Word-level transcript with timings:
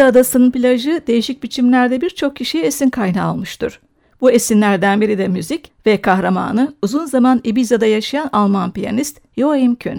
Ibiza 0.00 0.10
adasının 0.10 0.50
plajı 0.50 1.02
değişik 1.06 1.42
biçimlerde 1.42 2.00
birçok 2.00 2.36
kişiye 2.36 2.64
esin 2.64 2.90
kaynağı 2.90 3.32
olmuştur. 3.32 3.80
Bu 4.20 4.30
esinlerden 4.30 5.00
biri 5.00 5.18
de 5.18 5.28
müzik 5.28 5.72
ve 5.86 6.00
kahramanı 6.00 6.74
uzun 6.82 7.06
zaman 7.06 7.40
Ibiza'da 7.44 7.86
yaşayan 7.86 8.30
Alman 8.32 8.72
piyanist 8.72 9.20
Joachim 9.38 9.74
Kühn. 9.74 9.98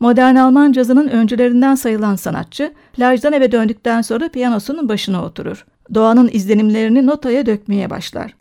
Modern 0.00 0.34
Alman 0.34 0.72
cazının 0.72 1.08
öncülerinden 1.08 1.74
sayılan 1.74 2.16
sanatçı, 2.16 2.72
plajdan 2.92 3.32
eve 3.32 3.52
döndükten 3.52 4.02
sonra 4.02 4.28
piyanosunun 4.28 4.88
başına 4.88 5.24
oturur. 5.24 5.66
Doğanın 5.94 6.30
izlenimlerini 6.32 7.06
notaya 7.06 7.46
dökmeye 7.46 7.90
başlar. 7.90 8.34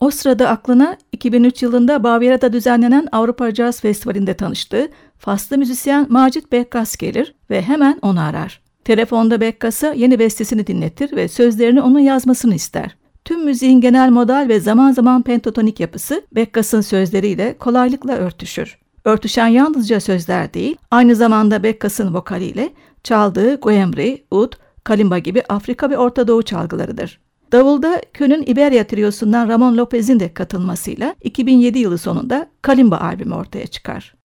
O 0.00 0.10
sırada 0.10 0.48
aklına 0.48 0.96
2003 1.12 1.62
yılında 1.62 2.04
Bavyera'da 2.04 2.52
düzenlenen 2.52 3.08
Avrupa 3.12 3.50
Jazz 3.50 3.80
Festivali'nde 3.80 4.34
tanıştığı 4.34 4.88
Faslı 5.18 5.58
müzisyen 5.58 6.06
Macit 6.08 6.52
Bekkas 6.52 6.96
gelir 6.96 7.34
ve 7.50 7.62
hemen 7.62 7.98
onu 8.02 8.20
arar. 8.20 8.69
Telefonda 8.84 9.40
Bekkas'a 9.40 9.92
yeni 9.92 10.18
bestesini 10.18 10.66
dinletir 10.66 11.16
ve 11.16 11.28
sözlerini 11.28 11.82
onun 11.82 11.98
yazmasını 11.98 12.54
ister. 12.54 12.96
Tüm 13.24 13.44
müziğin 13.44 13.80
genel 13.80 14.10
modal 14.10 14.48
ve 14.48 14.60
zaman 14.60 14.92
zaman 14.92 15.22
pentatonik 15.22 15.80
yapısı 15.80 16.22
Bekkas'ın 16.32 16.80
sözleriyle 16.80 17.58
kolaylıkla 17.58 18.12
örtüşür. 18.12 18.78
Örtüşen 19.04 19.46
yalnızca 19.46 20.00
sözler 20.00 20.54
değil, 20.54 20.76
aynı 20.90 21.14
zamanda 21.14 21.62
Bekkas'ın 21.62 22.14
vokaliyle 22.14 22.70
çaldığı 23.04 23.60
guemri, 23.60 24.24
ud, 24.30 24.52
kalimba 24.84 25.18
gibi 25.18 25.42
Afrika 25.48 25.90
ve 25.90 25.98
Orta 25.98 26.28
Doğu 26.28 26.42
çalgılarıdır. 26.42 27.20
Davulda 27.52 28.00
Kön'ün 28.12 28.44
İberya 28.46 28.86
Triosu'ndan 28.86 29.48
Ramon 29.48 29.76
Lopez'in 29.76 30.20
de 30.20 30.34
katılmasıyla 30.34 31.14
2007 31.22 31.78
yılı 31.78 31.98
sonunda 31.98 32.46
Kalimba 32.62 32.96
albümü 32.96 33.34
ortaya 33.34 33.66
çıkar. 33.66 34.19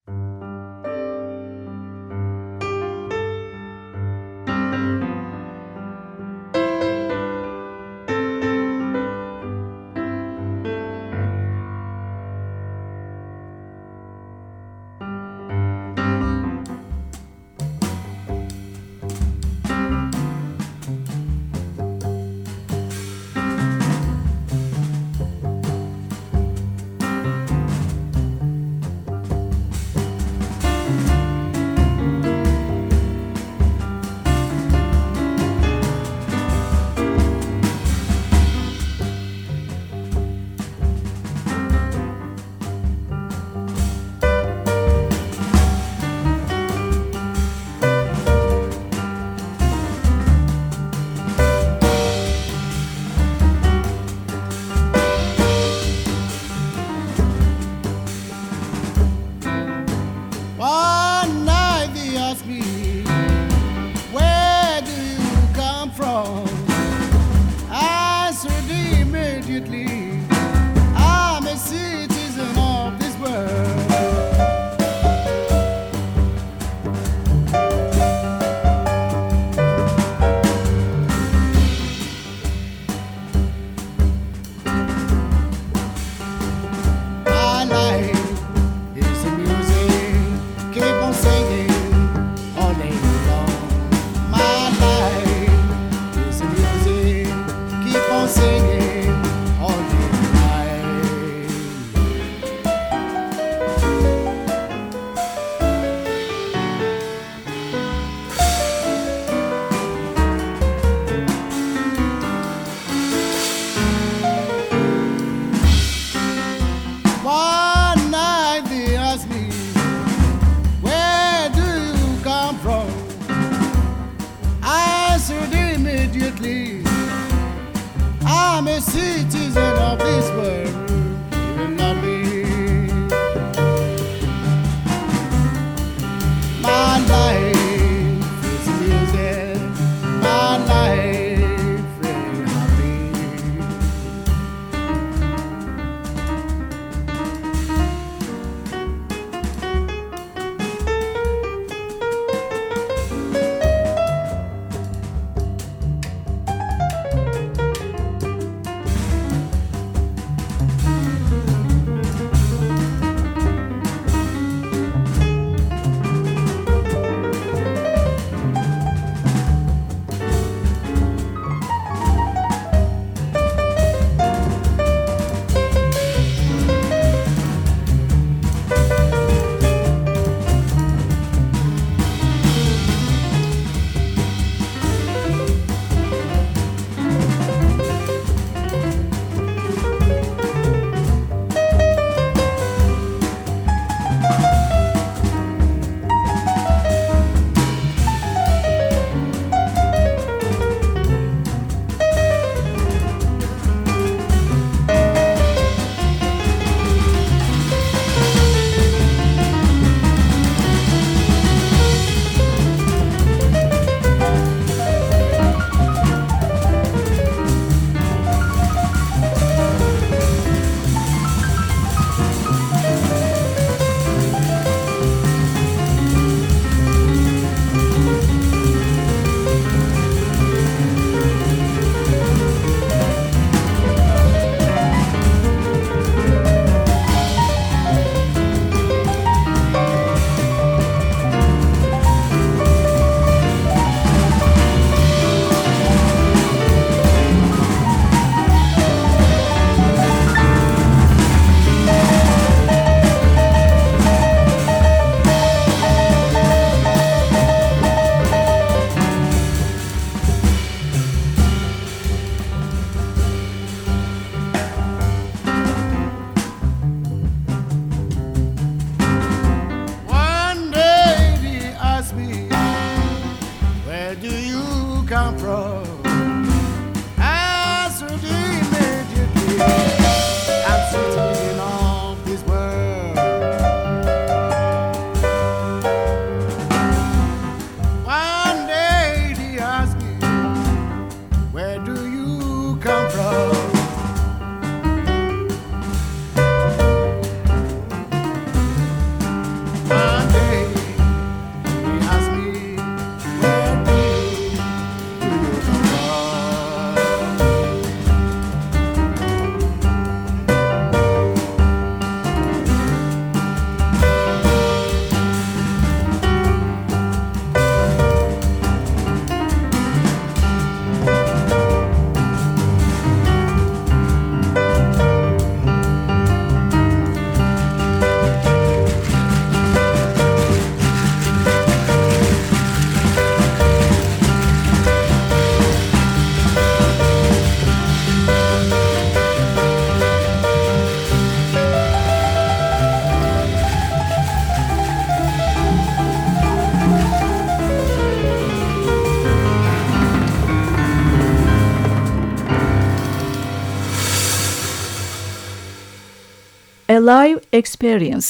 Live 357.06 357.40
Experience. 357.54 358.28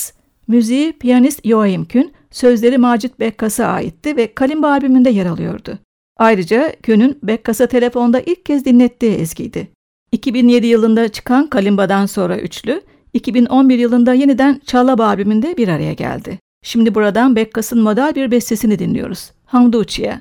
Müziği 0.48 0.94
piyanist 0.94 1.46
Joachim 1.46 1.86
Kühn, 1.86 2.12
sözleri 2.32 2.78
Macit 2.78 3.20
Bekkas'a 3.20 3.66
aitti 3.66 4.18
ve 4.18 4.34
Kalimba 4.34 4.72
albümünde 4.72 5.10
yer 5.10 5.26
alıyordu. 5.26 5.80
Ayrıca 6.18 6.76
Kühn'ün 6.84 7.20
Bekkas'a 7.24 7.68
telefonda 7.68 8.20
ilk 8.20 8.46
kez 8.46 8.66
dinlettiği 8.66 9.12
ezgiydi. 9.12 9.68
2007 10.12 10.68
yılında 10.68 11.08
çıkan 11.08 11.48
Kalimba'dan 11.48 12.06
sonra 12.06 12.40
üçlü, 12.40 12.82
2011 13.14 13.80
yılında 13.80 14.14
yeniden 14.14 14.62
Çallaba 14.66 15.06
albümünde 15.06 15.58
bir 15.58 15.68
araya 15.68 15.94
geldi. 15.94 16.40
Şimdi 16.64 16.96
buradan 16.96 17.36
Bekkas'ın 17.36 17.82
model 17.82 18.16
bir 18.16 18.32
bestesini 18.32 18.80
dinliyoruz. 18.80 19.32
Hamduçi'ye. 19.46 20.20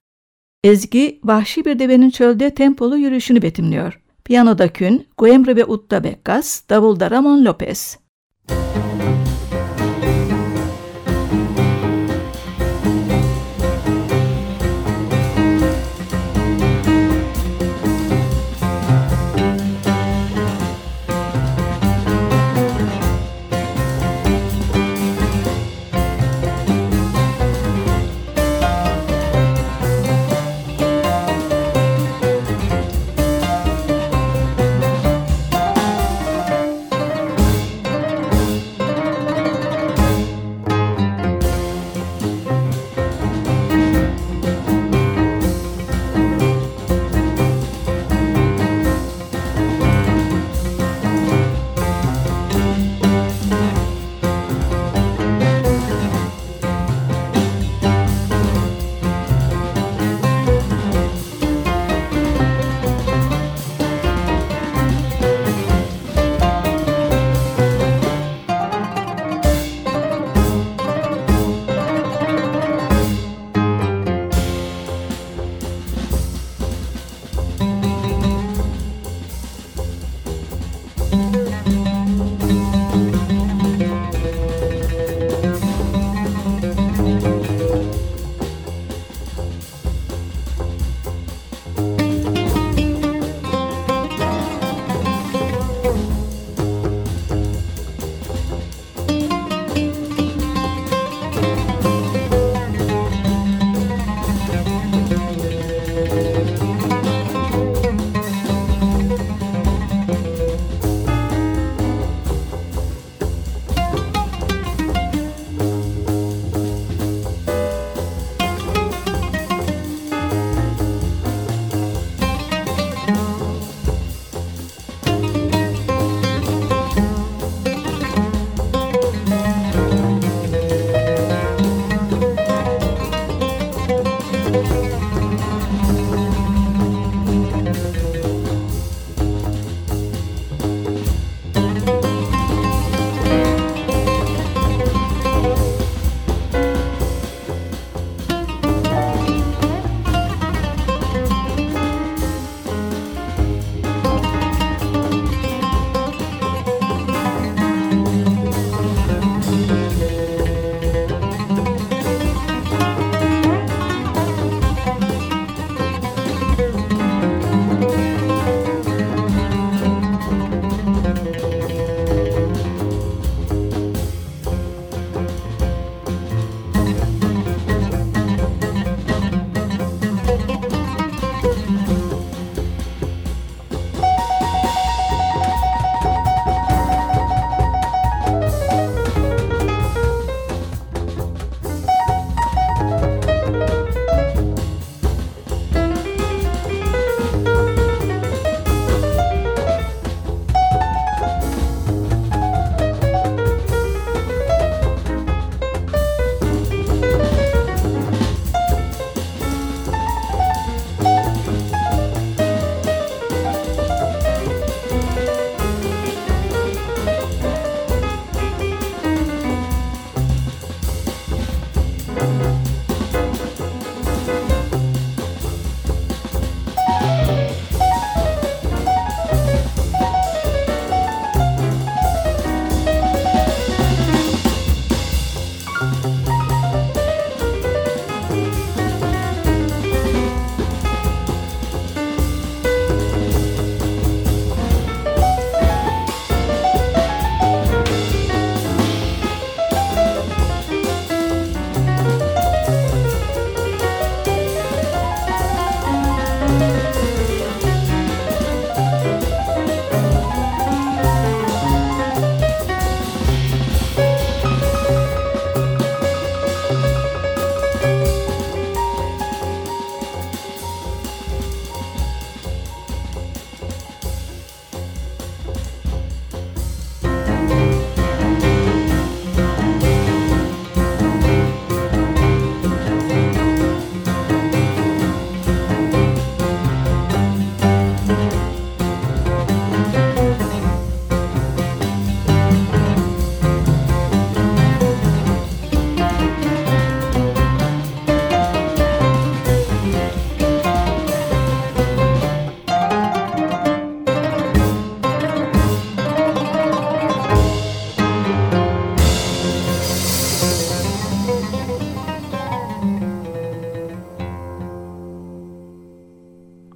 Ezgi, 0.65 1.19
vahşi 1.25 1.65
bir 1.65 1.79
devenin 1.79 2.11
çölde 2.11 2.51
tempolu 2.51 2.97
yürüyüşünü 2.97 3.43
betimliyor. 3.43 4.01
Piyanoda 4.25 4.69
Kün, 4.69 5.07
Guemre 5.19 5.57
ve 5.57 5.65
Utta 5.65 6.05
Bekkas, 6.05 6.69
davulda 6.69 7.11
Ramon 7.11 7.45
Lopez. 7.45 8.04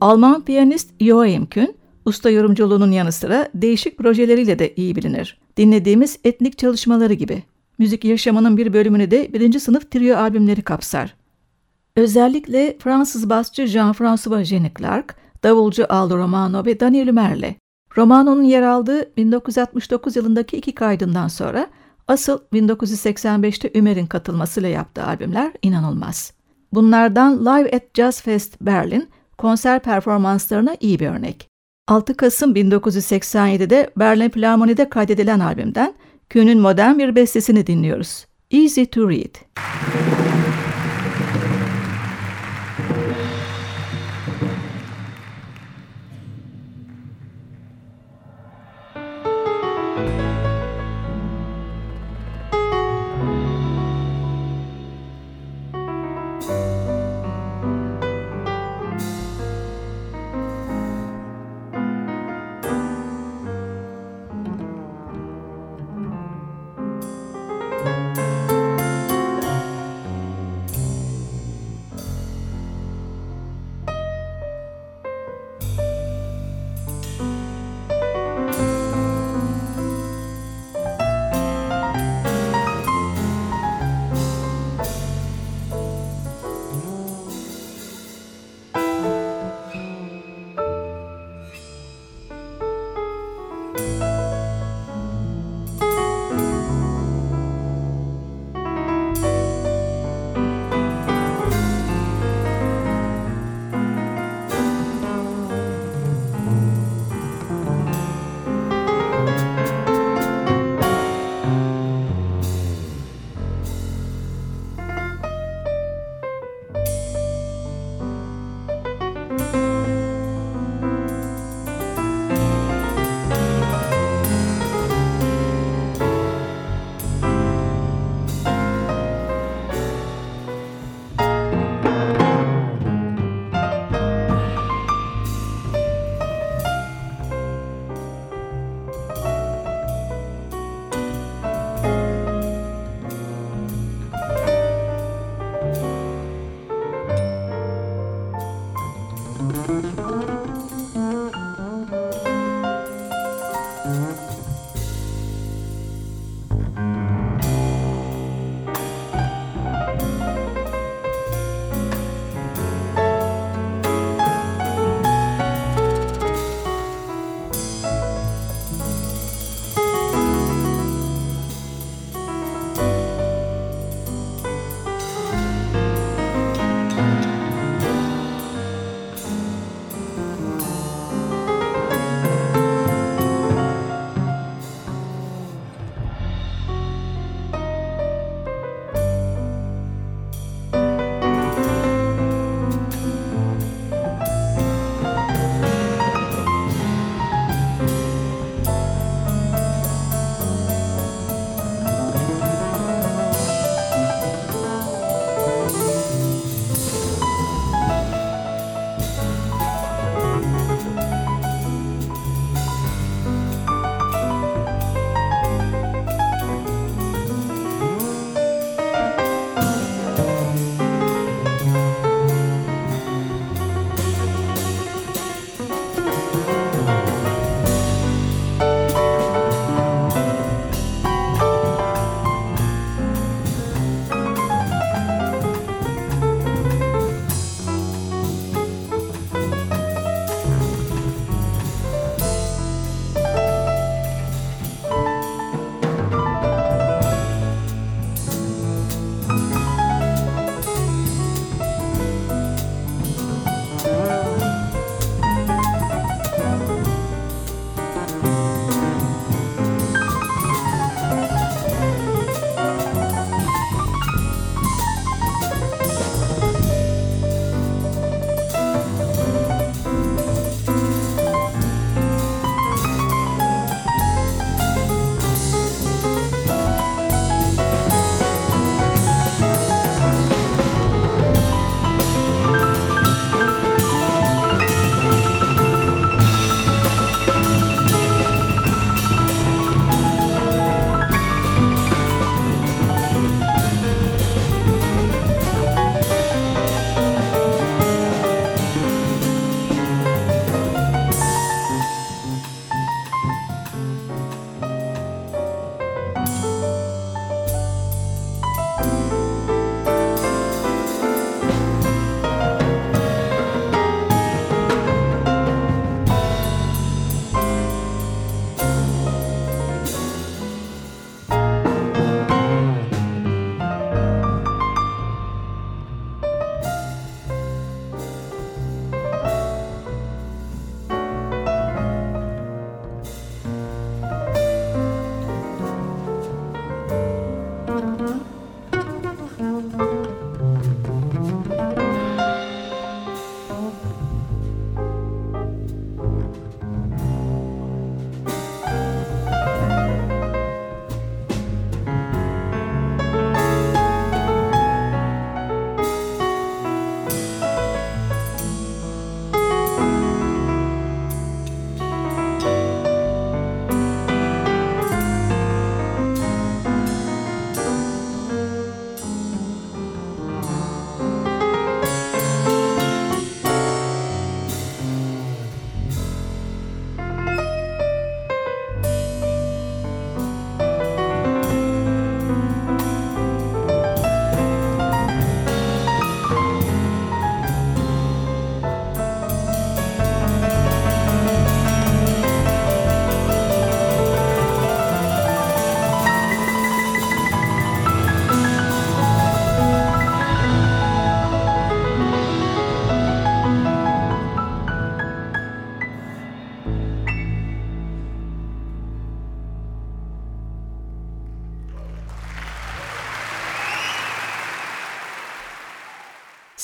Alman 0.00 0.44
piyanist 0.44 0.90
Joachim 1.00 1.46
Kühn, 1.46 1.74
usta 2.04 2.30
yorumculuğunun 2.30 2.90
yanı 2.90 3.12
sıra 3.12 3.48
değişik 3.54 3.98
projeleriyle 3.98 4.58
de 4.58 4.74
iyi 4.74 4.96
bilinir. 4.96 5.40
Dinlediğimiz 5.56 6.18
etnik 6.24 6.58
çalışmaları 6.58 7.12
gibi. 7.14 7.42
Müzik 7.78 8.04
yaşamının 8.04 8.56
bir 8.56 8.72
bölümünü 8.72 9.10
de 9.10 9.32
birinci 9.32 9.60
sınıf 9.60 9.90
trio 9.90 10.16
albümleri 10.16 10.62
kapsar. 10.62 11.14
Özellikle 11.96 12.76
Fransız 12.78 13.30
basçı 13.30 13.62
Jean-François 13.62 14.44
Jenny 14.44 14.70
Clark, 14.78 15.16
davulcu 15.44 15.86
Aldo 15.88 16.18
Romano 16.18 16.64
ve 16.64 16.80
Daniel 16.80 17.08
Ümer'le. 17.08 17.54
Romano'nun 17.96 18.42
yer 18.42 18.62
aldığı 18.62 19.16
1969 19.16 20.16
yılındaki 20.16 20.56
iki 20.56 20.74
kaydından 20.74 21.28
sonra 21.28 21.66
asıl 22.08 22.38
1985'te 22.52 23.78
Ümer'in 23.78 24.06
katılmasıyla 24.06 24.68
yaptığı 24.68 25.04
albümler 25.04 25.52
inanılmaz. 25.62 26.32
Bunlardan 26.72 27.46
Live 27.46 27.76
at 27.76 27.82
Jazz 27.94 28.22
Fest 28.22 28.60
Berlin 28.60 29.08
konser 29.38 29.80
performanslarına 29.80 30.76
iyi 30.80 31.00
bir 31.00 31.08
örnek. 31.08 31.48
6 31.88 32.16
Kasım 32.16 32.54
1987'de 32.54 33.90
Berlin 33.96 34.28
Philharmoni'de 34.28 34.88
kaydedilen 34.88 35.40
albümden 35.40 35.94
Kühn'ün 36.28 36.60
modern 36.60 36.98
bir 36.98 37.16
bestesini 37.16 37.66
dinliyoruz. 37.66 38.26
Easy 38.50 38.84
to 38.84 39.10
Read. 39.10 39.34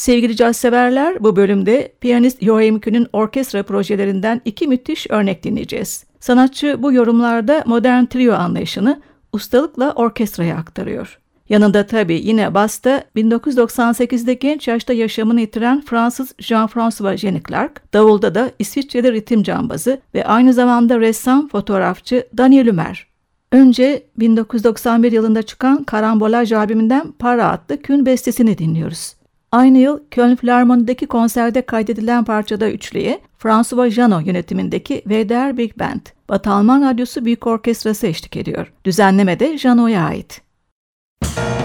Sevgili 0.04 0.36
caz 0.36 0.56
severler, 0.56 1.24
bu 1.24 1.36
bölümde 1.36 1.92
piyanist 2.00 2.42
Joachim 2.42 2.80
Kühn'ün 2.80 3.06
orkestra 3.12 3.62
projelerinden 3.62 4.40
iki 4.44 4.66
müthiş 4.68 5.06
örnek 5.10 5.42
dinleyeceğiz. 5.42 6.04
Sanatçı 6.20 6.82
bu 6.82 6.92
yorumlarda 6.92 7.62
modern 7.66 8.04
trio 8.04 8.34
anlayışını 8.34 9.00
ustalıkla 9.32 9.92
orkestraya 9.92 10.56
aktarıyor. 10.56 11.18
Yanında 11.48 11.86
tabii 11.86 12.20
yine 12.24 12.54
basta 12.54 13.04
1998'de 13.16 14.34
genç 14.34 14.68
yaşta 14.68 14.92
yaşamını 14.92 15.40
yitiren 15.40 15.80
Fransız 15.80 16.32
Jean-François 16.38 17.16
Jenny 17.16 17.42
Clark, 17.48 17.92
davulda 17.92 18.34
da 18.34 18.50
İsviçreli 18.58 19.12
ritim 19.12 19.42
cambazı 19.42 20.00
ve 20.14 20.26
aynı 20.26 20.52
zamanda 20.52 21.00
ressam 21.00 21.48
fotoğrafçı 21.48 22.28
Daniel 22.38 22.66
Ümer. 22.66 23.06
Önce 23.52 24.02
1991 24.18 25.12
yılında 25.12 25.42
çıkan 25.42 25.84
Karambolaj 25.84 26.52
albümünden 26.52 27.12
Para 27.12 27.50
adlı 27.50 27.82
kün 27.82 28.06
bestesini 28.06 28.58
dinliyoruz. 28.58 29.14
Aynı 29.54 29.78
yıl 29.78 30.00
Köln 30.10 30.36
Philharmoni'deki 30.36 31.06
konserde 31.06 31.62
kaydedilen 31.62 32.24
parçada 32.24 32.70
üçlüye 32.70 33.20
François 33.38 33.94
Janot 33.94 34.26
yönetimindeki 34.26 35.02
VDR 35.06 35.56
Big 35.56 35.78
Band, 35.78 36.00
Batı 36.28 36.50
Alman 36.50 36.82
Radyosu 36.82 37.24
Büyük 37.24 37.46
Orkestrası 37.46 38.06
eşlik 38.06 38.36
ediyor. 38.36 38.72
Düzenleme 38.84 39.40
de 39.40 39.58
Janot'a 39.58 40.00
ait. 40.00 40.42
Sahara, 41.24 41.63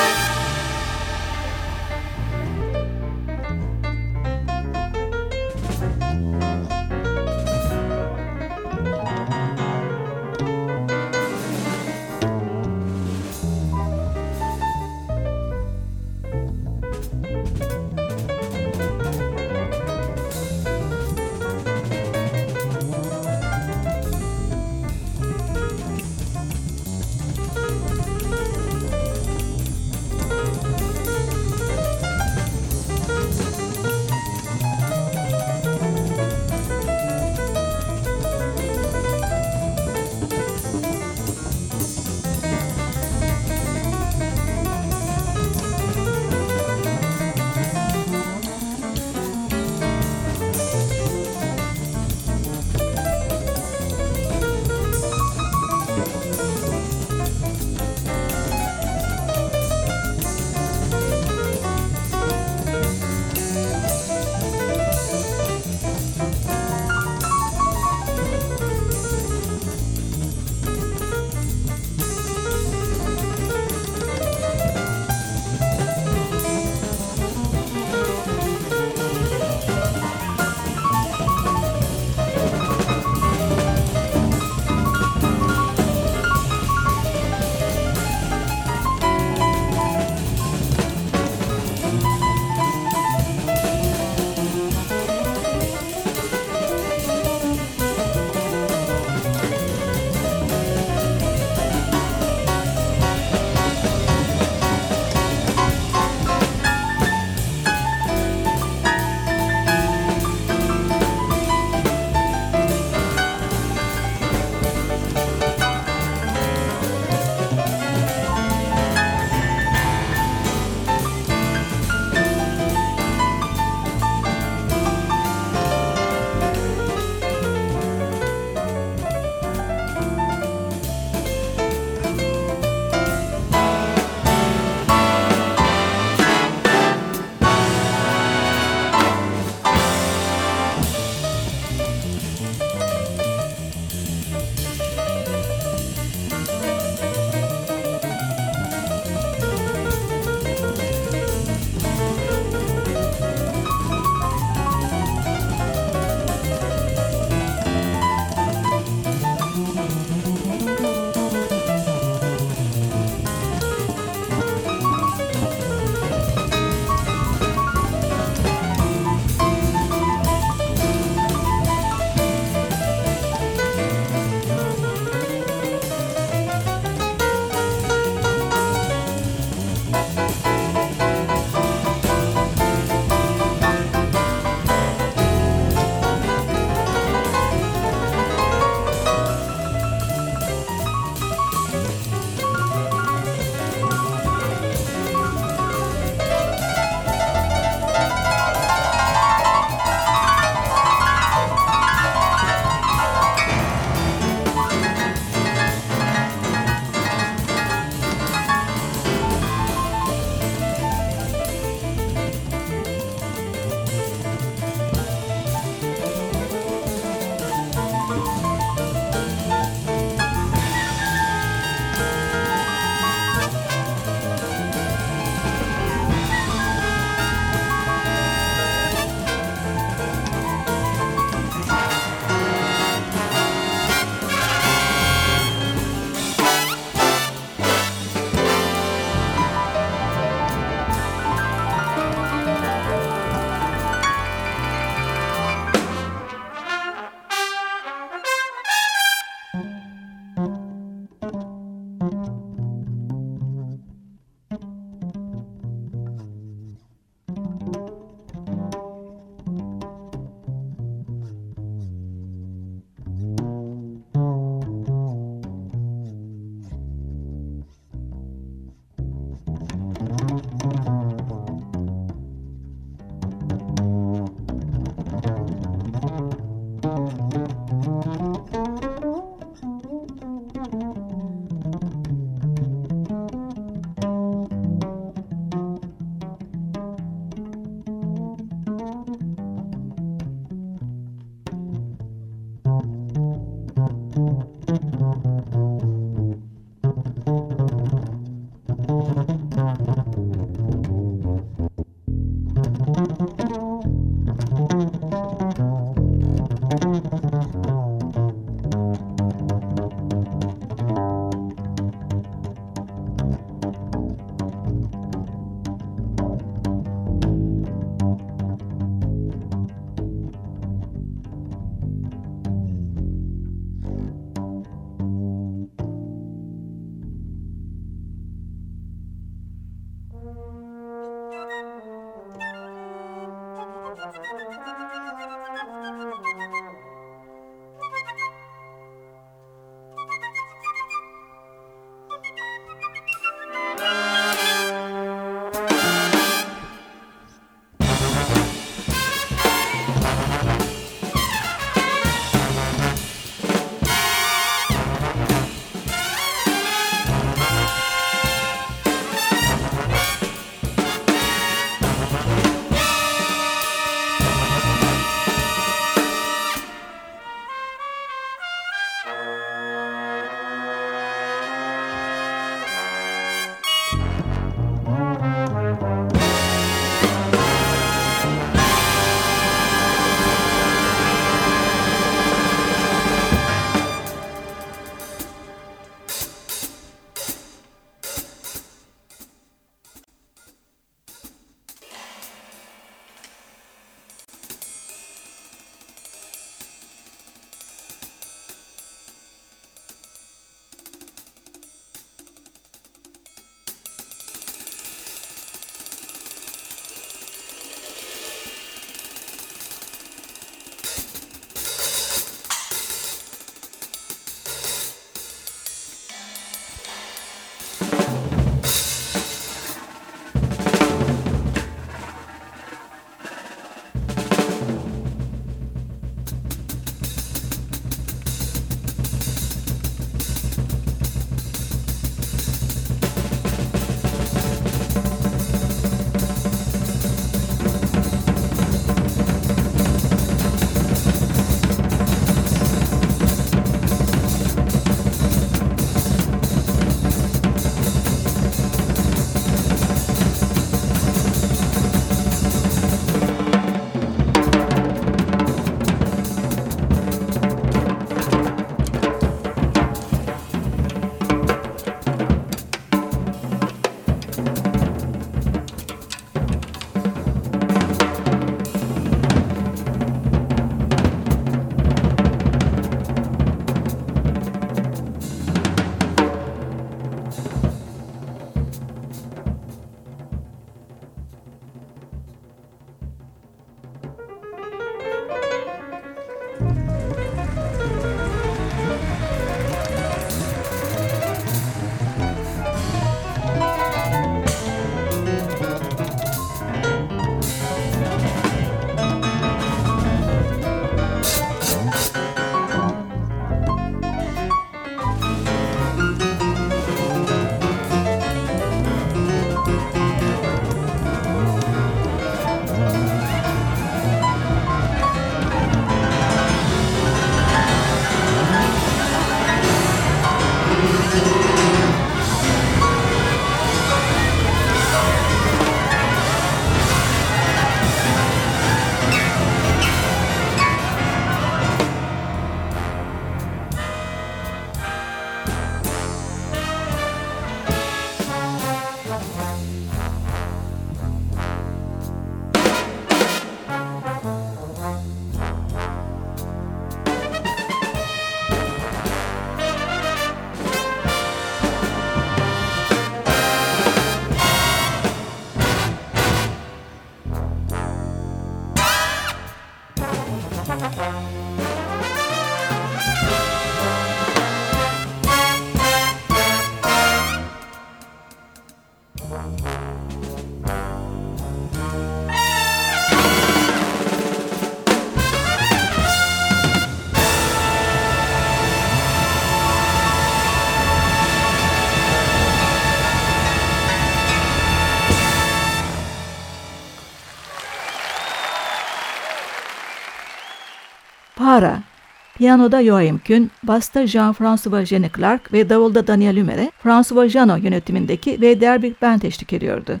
Piyanoda 592.42 592.82
Joachim 592.84 593.18
Kühn, 593.18 593.50
basta 593.62 594.06
Jean-François 594.06 594.84
Jenny 594.84 595.10
Clark 595.16 595.52
ve 595.52 595.68
davulda 595.68 596.06
Daniel 596.06 596.40
Humer'e 596.40 596.70
François 596.82 597.28
Jano 597.28 597.56
yönetimindeki 597.56 598.40
ve 598.40 598.60
Der 598.60 598.82
Big 598.82 599.02
Band 599.02 599.22
eşlik 599.22 599.52
ediyordu. 599.52 600.00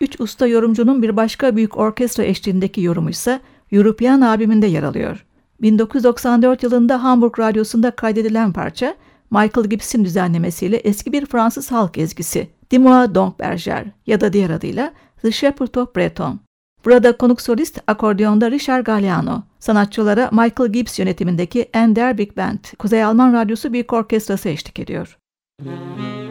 Üç 0.00 0.20
usta 0.20 0.46
yorumcunun 0.46 1.02
bir 1.02 1.16
başka 1.16 1.56
büyük 1.56 1.76
orkestra 1.76 2.24
eşliğindeki 2.24 2.80
yorumu 2.80 3.10
ise 3.10 3.40
European 3.72 4.20
albümünde 4.20 4.66
yer 4.66 4.82
alıyor. 4.82 5.26
1994 5.62 6.62
yılında 6.62 7.04
Hamburg 7.04 7.38
Radyosu'nda 7.38 7.90
kaydedilen 7.90 8.52
parça, 8.52 8.94
Michael 9.30 9.68
Gibbs'in 9.68 10.04
düzenlemesiyle 10.04 10.76
eski 10.76 11.12
bir 11.12 11.26
Fransız 11.26 11.72
halk 11.72 11.98
ezgisi, 11.98 12.48
Dis-moi 12.70 13.14
donc 13.14 13.38
berger 13.38 13.84
ya 14.06 14.20
da 14.20 14.32
diğer 14.32 14.50
adıyla 14.50 14.92
The 15.22 15.32
Shepherd 15.32 15.74
of 15.74 15.96
Breton. 15.96 16.40
Burada 16.84 17.16
konuk 17.16 17.40
solist 17.40 17.78
akordiyonda 17.86 18.50
Richard 18.50 18.86
Galliano, 18.86 19.49
sanatçılara 19.60 20.30
Michael 20.32 20.72
Gibbs 20.72 20.98
yönetimindeki 20.98 21.70
Ender 21.72 22.18
Big 22.18 22.36
Band, 22.36 22.64
Kuzey 22.78 23.04
Alman 23.04 23.32
Radyosu 23.32 23.72
Büyük 23.72 23.92
Orkestrası 23.92 24.48
eşlik 24.48 24.78
ediyor. 24.78 25.18
Müzik 25.62 26.29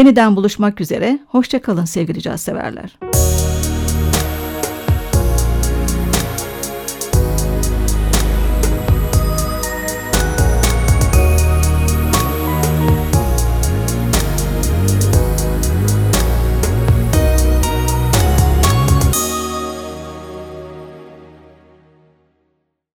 Yeniden 0.00 0.36
buluşmak 0.36 0.80
üzere, 0.80 1.18
hoşçakalın 1.28 1.84
sevgili 1.84 2.20
caz 2.22 2.40
severler. 2.40 3.09